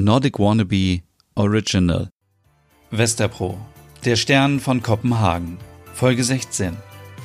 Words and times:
Nordic 0.00 0.38
Wannabe 0.38 1.02
Original. 1.34 2.08
Westerpro. 2.92 3.58
Der 4.04 4.14
Stern 4.14 4.60
von 4.60 4.80
Kopenhagen. 4.80 5.58
Folge 5.92 6.22
16. 6.22 6.76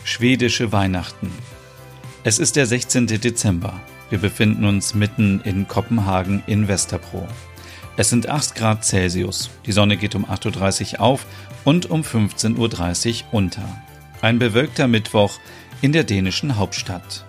Schwedische 0.03 0.71
Weihnachten. 0.71 1.29
Es 2.23 2.39
ist 2.39 2.55
der 2.55 2.65
16. 2.65 3.05
Dezember. 3.05 3.79
Wir 4.09 4.17
befinden 4.17 4.65
uns 4.65 4.96
mitten 4.96 5.39
in 5.41 5.67
Kopenhagen 5.67 6.41
in 6.47 6.67
Westerpro. 6.67 7.28
Es 7.96 8.09
sind 8.09 8.28
8 8.28 8.55
Grad 8.55 8.84
Celsius. 8.84 9.52
Die 9.68 9.71
Sonne 9.71 9.96
geht 9.96 10.16
um 10.16 10.26
8.30 10.26 10.94
Uhr 10.94 11.02
auf 11.02 11.28
und 11.66 11.92
um 11.92 12.02
15.30 12.02 13.26
Uhr 13.26 13.34
unter. 13.34 13.84
Ein 14.21 14.40
bewölkter 14.40 14.88
Mittwoch 14.88 15.38
in 15.82 15.92
der 15.92 16.05
dänischen 16.05 16.58
Hauptstadt. 16.58 17.24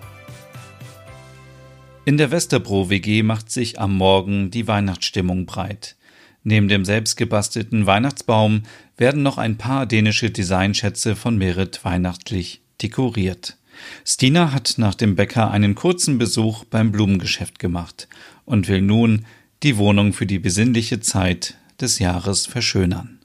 In 2.07 2.17
der 2.17 2.29
Westerbro 2.29 2.91
WG 2.91 3.23
macht 3.23 3.49
sich 3.49 3.79
am 3.79 3.97
Morgen 3.97 4.51
die 4.51 4.67
Weihnachtsstimmung 4.67 5.47
breit. 5.47 5.95
Neben 6.43 6.67
dem 6.67 6.85
selbstgebastelten 6.85 7.87
Weihnachtsbaum 7.87 8.61
werden 8.95 9.23
noch 9.23 9.39
ein 9.39 9.57
paar 9.57 9.87
dänische 9.87 10.29
Designschätze 10.29 11.15
von 11.15 11.35
Merit 11.35 11.83
weihnachtlich 11.83 12.61
dekoriert. 12.79 13.57
Stina 14.05 14.51
hat 14.51 14.75
nach 14.77 14.93
dem 14.93 15.15
Bäcker 15.15 15.49
einen 15.49 15.73
kurzen 15.73 16.19
Besuch 16.19 16.63
beim 16.65 16.91
Blumengeschäft 16.91 17.57
gemacht 17.57 18.07
und 18.45 18.67
will 18.67 18.83
nun 18.83 19.25
die 19.63 19.77
Wohnung 19.77 20.13
für 20.13 20.27
die 20.27 20.37
besinnliche 20.37 20.99
Zeit 20.99 21.55
des 21.81 21.97
Jahres 21.97 22.45
verschönern. 22.45 23.17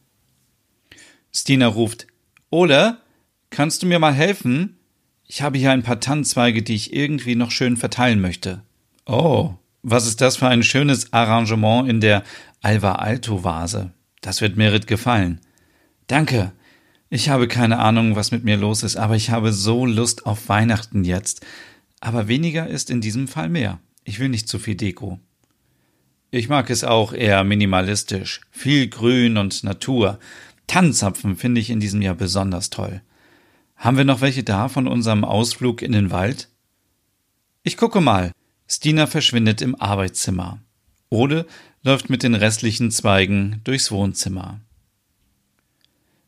Stina 1.31 1.67
ruft 1.67 2.07
Ole, 2.49 2.97
kannst 3.51 3.83
du 3.83 3.87
mir 3.87 3.99
mal 3.99 4.15
helfen? 4.15 4.79
Ich 5.27 5.43
habe 5.43 5.59
hier 5.59 5.71
ein 5.71 5.83
paar 5.83 6.01
Tannenzweige, 6.01 6.63
die 6.63 6.77
ich 6.77 6.95
irgendwie 6.95 7.35
noch 7.35 7.51
schön 7.51 7.77
verteilen 7.77 8.23
möchte. 8.23 8.63
Oh, 9.13 9.55
was 9.83 10.07
ist 10.07 10.21
das 10.21 10.37
für 10.37 10.47
ein 10.47 10.63
schönes 10.63 11.13
Arrangement 11.13 11.89
in 11.89 12.01
der 12.01 12.23
Alva 12.63 12.93
Alto 12.93 13.43
Vase. 13.43 13.91
Das 14.21 14.41
wird 14.41 14.57
Merit 14.57 14.87
gefallen. 14.87 15.41
Danke. 16.07 16.53
Ich 17.09 17.29
habe 17.29 17.49
keine 17.49 17.81
Ahnung, 17.81 18.15
was 18.15 18.31
mit 18.31 18.45
mir 18.45 18.57
los 18.57 18.85
ist, 18.85 18.95
aber 18.95 19.17
ich 19.17 19.31
habe 19.31 19.53
so 19.53 19.85
Lust 19.85 20.27
auf 20.27 20.49
Weihnachten 20.49 21.03
jetzt. 21.03 21.45
Aber 21.99 22.29
weniger 22.29 22.69
ist 22.69 22.89
in 22.89 23.01
diesem 23.01 23.27
Fall 23.27 23.49
mehr. 23.49 23.81
Ich 24.05 24.21
will 24.21 24.29
nicht 24.29 24.49
zu 24.49 24.61
viel 24.61 24.77
Deko. 24.77 25.19
Ich 26.31 26.49
mag 26.49 26.71
es 26.71 26.85
auch 26.85 27.13
eher 27.13 27.43
minimalistisch. 27.43 28.43
Viel 28.53 28.87
Grün 28.87 29.39
und 29.39 29.65
Natur. 29.65 30.21
Tannenzapfen 30.69 31.35
finde 31.35 31.61
ich 31.61 31.71
in 31.71 31.81
diesem 31.81 32.01
Jahr 32.01 32.15
besonders 32.15 32.71
toll. 32.71 33.03
Haben 33.75 33.97
wir 33.97 34.05
noch 34.05 34.21
welche 34.21 34.45
da 34.45 34.69
von 34.69 34.87
unserem 34.87 35.25
Ausflug 35.25 35.83
in 35.83 35.91
den 35.91 36.13
Wald? 36.13 36.49
Ich 37.65 37.77
gucke 37.77 38.01
mal. 38.01 38.31
Stina 38.73 39.09
verschwindet 39.09 39.63
im 39.63 39.75
Arbeitszimmer. 39.75 40.61
Ode 41.09 41.45
läuft 41.83 42.09
mit 42.09 42.23
den 42.23 42.37
restlichen 42.37 42.93
Zweigen 42.93 43.61
durchs 43.65 43.91
Wohnzimmer. 43.91 44.61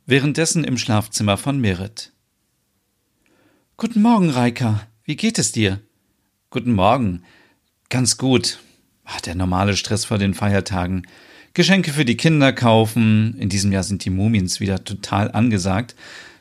Währenddessen 0.06 0.64
im 0.64 0.76
Schlafzimmer 0.76 1.36
von 1.36 1.60
Merit. 1.60 2.10
Guten 3.76 4.02
Morgen, 4.02 4.30
Reika. 4.30 4.88
Wie 5.04 5.14
geht 5.14 5.38
es 5.38 5.52
dir? 5.52 5.78
Guten 6.50 6.72
Morgen. 6.72 7.22
Ganz 7.90 8.18
gut. 8.18 8.58
Ach, 9.04 9.20
der 9.20 9.36
normale 9.36 9.76
Stress 9.76 10.04
vor 10.04 10.18
den 10.18 10.34
Feiertagen. 10.34 11.06
Geschenke 11.54 11.92
für 11.92 12.04
die 12.04 12.16
Kinder 12.16 12.52
kaufen. 12.52 13.38
In 13.38 13.50
diesem 13.50 13.70
Jahr 13.70 13.84
sind 13.84 14.04
die 14.04 14.10
Mumiens 14.10 14.58
wieder 14.58 14.82
total 14.82 15.30
angesagt. 15.30 15.94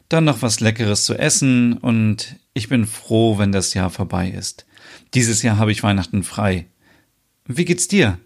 Dann 0.09 0.23
noch 0.23 0.41
was 0.41 0.61
Leckeres 0.61 1.05
zu 1.05 1.13
essen 1.13 1.77
und 1.77 2.38
ich 2.55 2.69
bin 2.69 2.88
froh, 2.88 3.38
wenn 3.38 3.52
das 3.52 3.75
Jahr 3.75 3.91
vorbei 3.91 4.31
ist. 4.31 4.66
Dieses 5.14 5.42
Jahr 5.42 5.58
habe 5.58 5.72
ich 5.72 5.84
Weihnachten 5.84 6.24
frei. 6.24 6.68
Wie 7.46 7.66
geht's 7.66 7.88
dir? 7.88 8.20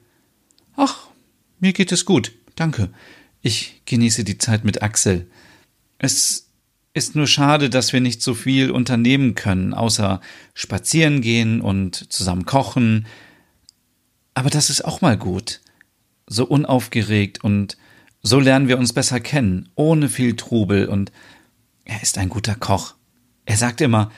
Ach, 0.75 1.08
mir 1.59 1.73
geht 1.73 1.92
es 1.92 2.06
gut, 2.06 2.34
danke. 2.56 2.89
Ich 3.42 3.81
genieße 3.86 4.23
die 4.23 4.38
Zeit 4.38 4.66
mit 4.66 4.83
Axel. 4.83 5.28
Es 5.98 6.50
ist 6.94 7.16
nur 7.16 7.28
schade, 7.28 7.70
dass 7.70 7.94
wir 7.94 8.02
nicht 8.02 8.22
so 8.22 8.33
viel 8.33 8.72
unternehmen 8.72 9.36
können, 9.36 9.73
außer 9.73 10.21
spazieren 10.54 11.21
gehen 11.21 11.61
und 11.61 12.11
zusammen 12.11 12.45
kochen. 12.45 13.05
Aber 14.33 14.49
das 14.49 14.70
ist 14.70 14.83
auch 14.83 15.02
mal 15.02 15.17
gut. 15.17 15.61
So 16.27 16.45
unaufgeregt 16.45 17.44
und 17.44 17.77
so 18.21 18.39
lernen 18.39 18.67
wir 18.67 18.80
uns 18.80 18.94
besser 18.94 19.20
kennen, 19.20 19.70
ohne 19.76 20.10
viel 20.10 20.36
Trubel 20.36 20.88
und 20.88 21.11
er 21.83 22.02
ist 22.02 22.17
ein 22.17 22.30
guter 22.30 22.55
Koch. 22.55 22.95
Er 23.45 23.58
sagt 23.58 23.82
immer, 23.82 24.11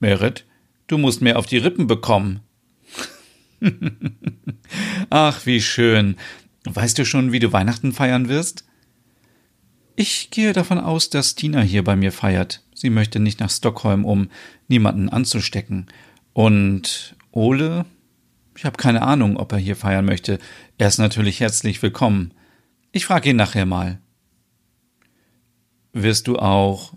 Merit, 0.00 0.46
Du 0.88 0.98
musst 0.98 1.20
mehr 1.20 1.38
auf 1.38 1.46
die 1.46 1.58
Rippen 1.58 1.86
bekommen. 1.86 2.40
Ach, 5.10 5.44
wie 5.46 5.60
schön. 5.60 6.16
Weißt 6.64 6.98
du 6.98 7.04
schon, 7.04 7.30
wie 7.30 7.38
du 7.38 7.52
Weihnachten 7.52 7.92
feiern 7.92 8.28
wirst? 8.28 8.64
Ich 9.96 10.30
gehe 10.30 10.52
davon 10.52 10.78
aus, 10.78 11.10
dass 11.10 11.34
Tina 11.34 11.60
hier 11.60 11.84
bei 11.84 11.94
mir 11.94 12.10
feiert. 12.10 12.64
Sie 12.74 12.88
möchte 12.88 13.20
nicht 13.20 13.38
nach 13.38 13.50
Stockholm, 13.50 14.04
um 14.04 14.30
niemanden 14.68 15.08
anzustecken. 15.08 15.88
Und 16.32 17.16
Ole? 17.32 17.84
Ich 18.56 18.64
habe 18.64 18.76
keine 18.76 19.02
Ahnung, 19.02 19.36
ob 19.36 19.52
er 19.52 19.58
hier 19.58 19.76
feiern 19.76 20.06
möchte. 20.06 20.38
Er 20.78 20.88
ist 20.88 20.98
natürlich 20.98 21.40
herzlich 21.40 21.82
willkommen. 21.82 22.32
Ich 22.92 23.04
frage 23.04 23.30
ihn 23.30 23.36
nachher 23.36 23.66
mal. 23.66 24.00
Wirst 25.92 26.28
du 26.28 26.38
auch 26.38 26.94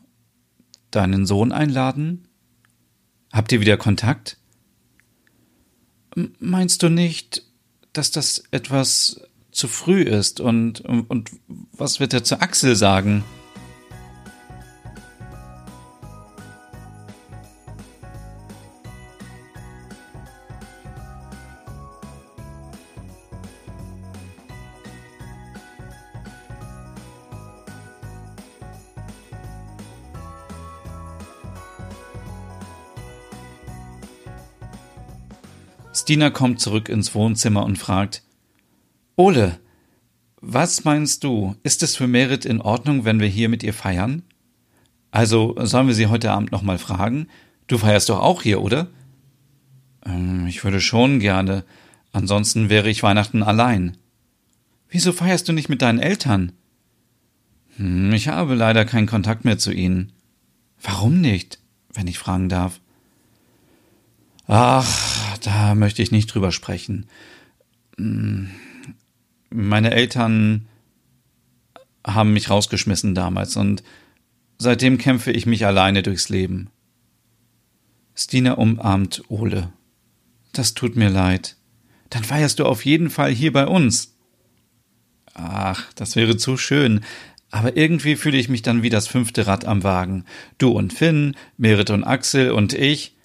deinen 0.92 1.26
Sohn 1.26 1.52
einladen? 1.52 2.28
Habt 3.32 3.52
ihr 3.52 3.62
wieder 3.62 3.78
Kontakt? 3.78 4.38
Meinst 6.40 6.84
du 6.84 6.90
nicht, 6.90 7.44
dass 7.94 8.12
das 8.12 8.44
etwas 8.52 9.22
zu 9.52 9.68
früh 9.68 10.02
ist 10.02 10.40
und, 10.40 10.82
und 10.82 11.32
was 11.72 12.00
wird 12.00 12.14
er 12.14 12.24
zu 12.24 12.42
Axel 12.42 12.76
sagen? 12.76 13.24
Stina 35.94 36.30
kommt 36.30 36.60
zurück 36.60 36.88
ins 36.90 37.14
Wohnzimmer 37.14 37.66
und 37.66 37.78
fragt 37.78 38.24
Ole, 39.18 39.60
was 40.40 40.86
meinst 40.86 41.24
du, 41.24 41.56
ist 41.64 41.84
es 41.84 41.96
für 41.96 42.08
Merit 42.08 42.46
in 42.46 42.62
Ordnung, 42.62 43.06
wenn 43.06 43.20
wir 43.20 43.28
hier 43.28 43.50
mit 43.50 43.62
ihr 43.62 43.74
feiern? 43.74 44.24
Also 45.12 45.56
sollen 45.60 45.88
wir 45.88 45.94
sie 45.94 46.08
heute 46.08 46.32
Abend 46.32 46.52
nochmal 46.52 46.78
fragen? 46.78 47.28
Du 47.68 47.78
feierst 47.78 48.10
doch 48.10 48.20
auch 48.20 48.42
hier, 48.42 48.62
oder? 48.62 48.88
Ähm, 50.06 50.48
ich 50.48 50.64
würde 50.64 50.82
schon 50.82 51.20
gerne. 51.20 51.64
Ansonsten 52.14 52.70
wäre 52.70 52.90
ich 52.90 53.04
Weihnachten 53.04 53.44
allein. 53.44 53.98
Wieso 54.90 55.12
feierst 55.12 55.48
du 55.48 55.54
nicht 55.54 55.70
mit 55.70 55.82
deinen 55.82 56.00
Eltern? 56.00 56.54
Hm, 57.76 58.14
ich 58.14 58.30
habe 58.30 58.56
leider 58.56 58.86
keinen 58.86 59.08
Kontakt 59.08 59.46
mehr 59.46 59.58
zu 59.58 59.72
ihnen. 59.72 60.14
Warum 60.82 61.22
nicht, 61.22 61.60
wenn 61.94 62.08
ich 62.08 62.18
fragen 62.18 62.50
darf? 62.50 62.80
Ach, 64.48 65.11
da 65.42 65.76
möchte 65.76 66.02
ich 66.02 66.12
nicht 66.12 66.28
drüber 66.28 66.52
sprechen. 66.52 67.08
Hm, 67.98 68.50
meine 69.50 69.92
Eltern 69.92 70.68
haben 72.06 72.34
mich 72.34 72.50
rausgeschmissen 72.50 73.14
damals 73.14 73.56
und 73.56 73.84
seitdem 74.58 74.98
kämpfe 74.98 75.32
ich 75.32 75.46
mich 75.46 75.66
alleine 75.66 76.04
durchs 76.04 76.30
Leben. 76.30 76.70
Stina 78.16 78.54
umarmt 78.54 79.24
Ole. 79.30 79.72
Das 80.54 80.74
tut 80.74 80.96
mir 80.96 81.10
leid. 81.10 81.58
Dann 82.10 82.24
feierst 82.24 82.60
du 82.60 82.66
auf 82.66 82.86
jeden 82.86 83.10
Fall 83.10 83.32
hier 83.32 83.54
bei 83.54 83.68
uns. 83.68 84.16
Ach, 85.34 85.92
das 85.94 86.16
wäre 86.16 86.38
zu 86.38 86.58
schön. 86.58 87.02
Aber 87.52 87.76
irgendwie 87.78 88.16
fühle 88.16 88.38
ich 88.38 88.50
mich 88.50 88.62
dann 88.62 88.84
wie 88.84 88.90
das 88.90 89.08
fünfte 89.08 89.48
Rad 89.48 89.66
am 89.66 89.84
Wagen. 89.84 90.26
Du 90.58 90.72
und 90.72 90.94
Finn, 90.94 91.36
Merit 91.58 91.90
und 91.90 92.04
Axel 92.04 92.52
und 92.52 92.74
ich. 92.74 93.16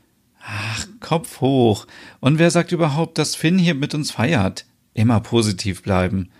Ach, 0.48 0.86
Kopf 1.00 1.40
hoch. 1.40 1.86
Und 2.20 2.38
wer 2.38 2.52
sagt 2.52 2.70
überhaupt, 2.70 3.18
dass 3.18 3.34
Finn 3.34 3.58
hier 3.58 3.74
mit 3.74 3.94
uns 3.94 4.12
feiert? 4.12 4.64
Immer 4.94 5.18
positiv 5.18 5.82
bleiben. 5.82 6.30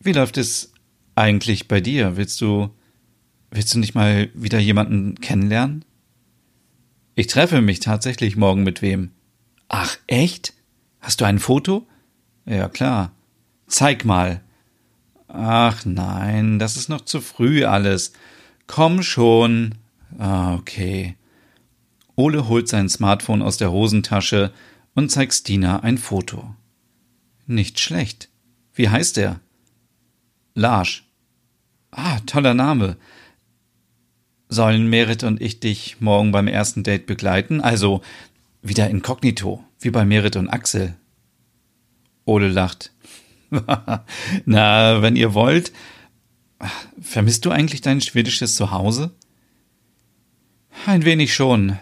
Wie 0.00 0.12
läuft 0.12 0.36
es 0.36 0.74
eigentlich 1.14 1.66
bei 1.66 1.80
dir? 1.80 2.18
Willst 2.18 2.42
du, 2.42 2.68
willst 3.50 3.74
du 3.74 3.78
nicht 3.78 3.94
mal 3.94 4.28
wieder 4.34 4.58
jemanden 4.58 5.14
kennenlernen? 5.14 5.86
Ich 7.14 7.26
treffe 7.28 7.62
mich 7.62 7.80
tatsächlich 7.80 8.36
morgen 8.36 8.64
mit 8.64 8.82
wem. 8.82 9.12
Ach, 9.68 9.96
echt? 10.06 10.52
Hast 11.00 11.22
du 11.22 11.24
ein 11.24 11.38
Foto? 11.38 11.86
Ja, 12.44 12.68
klar. 12.68 13.12
Zeig 13.66 14.04
mal. 14.04 14.42
Ach 15.26 15.86
nein, 15.86 16.58
das 16.58 16.76
ist 16.76 16.90
noch 16.90 17.00
zu 17.00 17.22
früh 17.22 17.64
alles. 17.64 18.12
Komm 18.66 19.02
schon. 19.02 19.76
Ah, 20.18 20.54
okay. 20.54 21.16
Ole 22.16 22.48
holt 22.48 22.68
sein 22.68 22.88
Smartphone 22.88 23.42
aus 23.42 23.56
der 23.56 23.72
Hosentasche 23.72 24.52
und 24.94 25.10
zeigt 25.10 25.34
Stina 25.34 25.80
ein 25.80 25.98
Foto. 25.98 26.54
Nicht 27.46 27.80
schlecht. 27.80 28.28
Wie 28.72 28.88
heißt 28.88 29.18
er? 29.18 29.40
Lars. 30.54 31.02
Ah, 31.90 32.20
toller 32.20 32.54
Name. 32.54 32.96
Sollen 34.48 34.88
Merit 34.88 35.24
und 35.24 35.40
ich 35.40 35.60
dich 35.60 36.00
morgen 36.00 36.32
beim 36.32 36.48
ersten 36.48 36.82
Date 36.82 37.06
begleiten? 37.06 37.60
Also 37.60 38.02
wieder 38.62 38.88
inkognito, 38.88 39.64
wie 39.80 39.90
bei 39.90 40.04
Merit 40.04 40.36
und 40.36 40.48
Axel. 40.48 40.94
Ole 42.24 42.48
lacht. 42.48 42.92
Na, 44.44 45.02
wenn 45.02 45.16
ihr 45.16 45.34
wollt. 45.34 45.72
Vermisst 47.00 47.44
du 47.44 47.50
eigentlich 47.50 47.80
dein 47.80 48.00
schwedisches 48.00 48.56
Zuhause? 48.56 49.10
Ein 50.86 51.04
wenig 51.04 51.34
schon. 51.34 51.78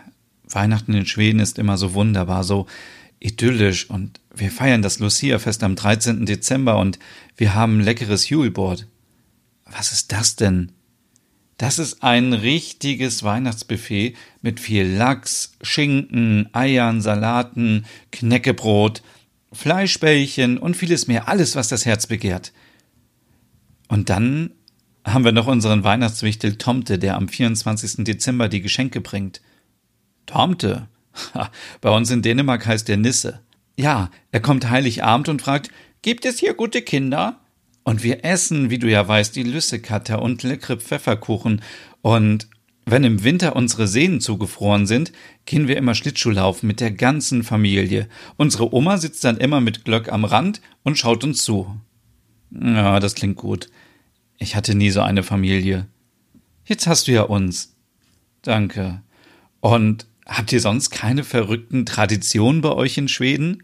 Weihnachten 0.54 0.94
in 0.94 1.06
Schweden 1.06 1.40
ist 1.40 1.58
immer 1.58 1.76
so 1.76 1.94
wunderbar, 1.94 2.44
so 2.44 2.66
idyllisch 3.20 3.88
und 3.88 4.20
wir 4.34 4.50
feiern 4.50 4.82
das 4.82 4.98
Lucia-Fest 4.98 5.62
am 5.62 5.76
13. 5.76 6.26
Dezember 6.26 6.78
und 6.78 6.98
wir 7.36 7.54
haben 7.54 7.80
leckeres 7.80 8.28
Juleboard. 8.28 8.86
Was 9.64 9.92
ist 9.92 10.12
das 10.12 10.36
denn? 10.36 10.72
Das 11.58 11.78
ist 11.78 12.02
ein 12.02 12.32
richtiges 12.32 13.22
Weihnachtsbuffet 13.22 14.16
mit 14.40 14.58
viel 14.58 14.86
Lachs, 14.86 15.52
Schinken, 15.62 16.48
Eiern, 16.52 17.00
Salaten, 17.00 17.84
Knäckebrot, 18.10 19.02
Fleischbällchen 19.52 20.58
und 20.58 20.76
vieles 20.76 21.06
mehr, 21.06 21.28
alles, 21.28 21.54
was 21.54 21.68
das 21.68 21.86
Herz 21.86 22.06
begehrt. 22.06 22.52
Und 23.88 24.08
dann 24.10 24.50
haben 25.04 25.24
wir 25.24 25.32
noch 25.32 25.46
unseren 25.46 25.84
Weihnachtswichtel 25.84 26.56
Tomte, 26.56 26.98
der 26.98 27.16
am 27.16 27.28
24. 27.28 28.04
Dezember 28.04 28.48
die 28.48 28.62
Geschenke 28.62 29.00
bringt. 29.00 29.40
Tomte? 30.26 30.88
Bei 31.80 31.90
uns 31.90 32.10
in 32.10 32.22
Dänemark 32.22 32.66
heißt 32.66 32.88
er 32.88 32.96
Nisse. 32.96 33.40
Ja, 33.76 34.10
er 34.30 34.40
kommt 34.40 34.70
Heiligabend 34.70 35.28
und 35.28 35.42
fragt, 35.42 35.70
gibt 36.02 36.24
es 36.24 36.38
hier 36.38 36.54
gute 36.54 36.82
Kinder? 36.82 37.38
Und 37.84 38.02
wir 38.02 38.24
essen, 38.24 38.70
wie 38.70 38.78
du 38.78 38.88
ja 38.88 39.06
weißt, 39.06 39.34
die 39.34 39.42
Lüssekatter 39.42 40.22
und 40.22 40.42
leckere 40.42 40.76
Pfefferkuchen. 40.76 41.62
Und 42.00 42.48
wenn 42.84 43.04
im 43.04 43.24
Winter 43.24 43.56
unsere 43.56 43.88
Sehnen 43.88 44.20
zugefroren 44.20 44.86
sind, 44.86 45.12
gehen 45.46 45.68
wir 45.68 45.76
immer 45.76 45.94
Schlittschuhlaufen 45.94 46.66
mit 46.66 46.80
der 46.80 46.92
ganzen 46.92 47.42
Familie. 47.42 48.08
Unsere 48.36 48.72
Oma 48.72 48.98
sitzt 48.98 49.24
dann 49.24 49.36
immer 49.36 49.60
mit 49.60 49.84
Glöck 49.84 50.12
am 50.12 50.24
Rand 50.24 50.60
und 50.82 50.98
schaut 50.98 51.24
uns 51.24 51.44
zu. 51.44 51.76
Ja, 52.50 53.00
das 53.00 53.14
klingt 53.14 53.36
gut. 53.36 53.68
Ich 54.38 54.56
hatte 54.56 54.74
nie 54.74 54.90
so 54.90 55.00
eine 55.00 55.22
Familie. 55.22 55.86
Jetzt 56.64 56.86
hast 56.86 57.08
du 57.08 57.12
ja 57.12 57.22
uns. 57.22 57.74
Danke. 58.42 59.02
Und 59.60 60.06
habt 60.26 60.52
ihr 60.52 60.60
sonst 60.60 60.90
keine 60.90 61.24
verrückten 61.24 61.86
Traditionen 61.86 62.60
bei 62.60 62.72
euch 62.72 62.98
in 62.98 63.08
Schweden? 63.08 63.62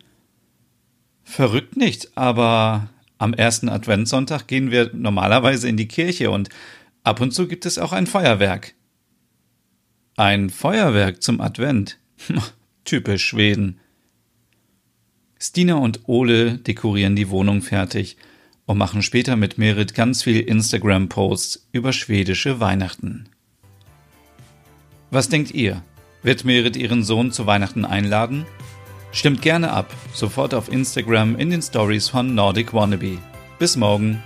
Verrückt 1.25 1.77
nicht, 1.77 2.17
aber 2.17 2.89
am 3.19 3.35
ersten 3.35 3.69
Adventssonntag 3.69 4.47
gehen 4.47 4.71
wir 4.71 4.91
normalerweise 4.95 5.69
in 5.69 5.77
die 5.77 5.89
Kirche 5.89 6.31
und 6.31 6.49
ab 7.03 7.21
und 7.21 7.33
zu 7.33 7.49
gibt 7.49 7.67
es 7.67 7.79
auch 7.79 7.93
ein 7.93 8.07
Feuerwerk. 8.07 8.75
Ein 10.17 10.51
Feuerwerk 10.51 11.23
zum 11.23 11.41
Advent. 11.41 11.99
Typisch 12.85 13.25
Schweden. 13.25 13.81
Stina 15.39 15.75
und 15.75 16.09
Ole 16.09 16.59
dekorieren 16.59 17.15
die 17.15 17.29
Wohnung 17.31 17.63
fertig 17.63 18.17
und 18.67 18.79
machen 18.79 19.03
später 19.03 19.37
mit 19.37 19.59
Merit 19.59 19.95
ganz 19.95 20.23
viel 20.23 20.41
Instagram-Posts 20.41 21.69
über 21.73 21.93
schwedische 21.93 22.61
Weihnachten. 22.61 23.29
Was 25.11 25.29
denkt 25.29 25.53
ihr? 25.53 25.83
Wird 26.23 26.45
Merit 26.45 26.77
ihren 26.77 27.05
Sohn 27.05 27.31
zu 27.31 27.47
Weihnachten 27.47 27.85
einladen? 27.85 28.45
Stimmt 29.13 29.41
gerne 29.41 29.73
ab, 29.73 29.95
sofort 30.13 30.53
auf 30.53 30.71
Instagram 30.71 31.37
in 31.37 31.51
den 31.51 31.63
Stories 31.63 32.09
von 32.09 32.35
Nordic 32.35 32.75
Wannabe. 32.75 33.19
Bis 33.59 33.77
morgen. 33.77 34.23